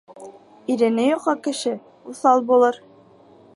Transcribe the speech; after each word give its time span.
Ирене 0.75 1.05
йоҡа 1.09 1.35
кеше 1.47 1.73
уҫал 2.13 2.43
булыр. 2.51 2.83